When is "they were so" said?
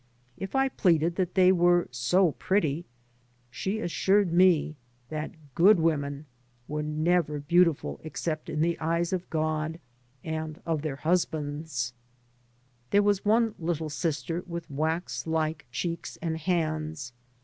1.35-2.31